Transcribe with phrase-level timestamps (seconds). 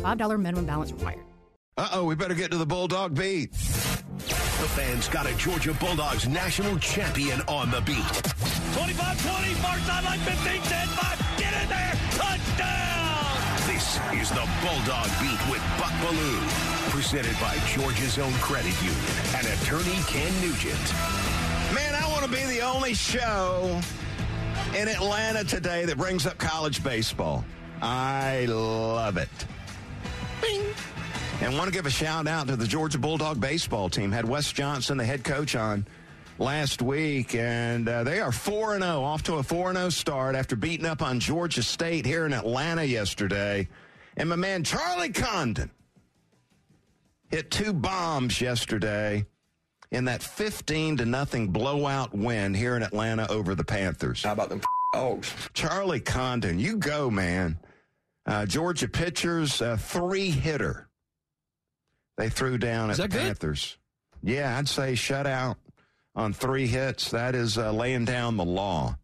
[0.00, 1.20] $5 minimum balance required.
[1.76, 3.52] Uh oh, we better get to the Bulldog beat.
[3.52, 7.96] The fans got a Georgia Bulldogs national champion on the beat.
[8.76, 11.38] 25 20, far sideline 15 10 5.
[11.38, 11.94] Get in there.
[12.12, 13.66] Touchdown.
[13.66, 16.90] This is the Bulldog Beat with Buck Belue.
[16.90, 19.00] Presented by Georgia's own credit union
[19.36, 20.92] and attorney Ken Nugent.
[21.74, 23.80] Man, I want to be the only show
[24.76, 27.44] in Atlanta today that brings up college baseball.
[27.80, 29.30] I love it.
[31.40, 34.12] And want to give a shout out to the Georgia Bulldog baseball team.
[34.12, 35.86] Had Wes Johnson, the head coach, on
[36.38, 40.54] last week, and uh, they are 4 0, off to a 4 0 start after
[40.54, 43.68] beating up on Georgia State here in Atlanta yesterday.
[44.18, 45.70] And my man Charlie Condon
[47.30, 49.24] hit two bombs yesterday
[49.90, 54.24] in that 15 to nothing blowout win here in Atlanta over the Panthers.
[54.24, 54.60] How about them
[54.92, 55.32] dogs?
[55.54, 57.58] Charlie Condon, you go, man.
[58.26, 60.89] Uh, Georgia pitchers, uh, three hitter.
[62.20, 63.78] They threw down at the Panthers.
[64.22, 65.56] Yeah, I'd say shutout
[66.14, 67.12] on three hits.
[67.12, 68.98] That is uh, laying down the law.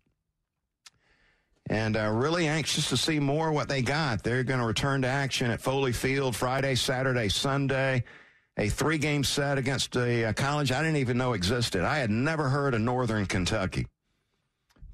[1.71, 4.23] And uh, really anxious to see more what they got.
[4.23, 8.05] They're going to return to action at Foley Field Friday, Saturday, Sunday.
[8.59, 11.85] A three game set against a, a college I didn't even know existed.
[11.85, 13.87] I had never heard of Northern Kentucky.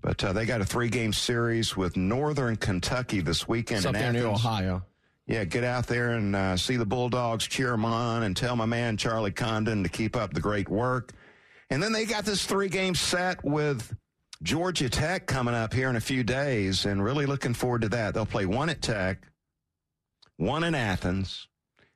[0.01, 3.97] But uh, they got a three game series with Northern Kentucky this weekend It's up
[3.97, 4.25] in Athens.
[4.25, 4.85] Ohio.
[5.27, 8.67] Yeah, get out there and uh, see the Bulldogs, cheer them on, and tell my
[8.67, 11.13] man Charlie Condon to keep up the great work.
[11.71, 13.97] And then they got this three game set with
[14.43, 18.15] Georgia Tech coming up here in a few days, and really looking forward to that.
[18.15, 19.29] They'll play one at Tech,
[20.37, 21.47] one in Athens,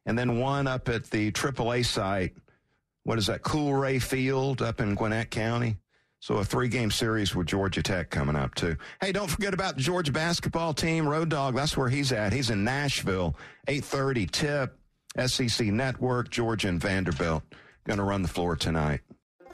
[0.07, 2.37] and then one up at the AAA site.
[3.03, 3.43] What is that?
[3.43, 5.77] Coolray Field up in Gwinnett County.
[6.21, 8.77] So a three-game series with Georgia Tech coming up too.
[9.01, 11.09] Hey, don't forget about the Georgia basketball team.
[11.09, 12.33] Road Dog, that's where he's at.
[12.33, 13.37] He's in Nashville.
[13.69, 14.79] 8:30 tip.
[15.27, 16.31] SEC Network.
[16.31, 17.43] Georgia and Vanderbilt
[17.85, 19.01] going to run the floor tonight.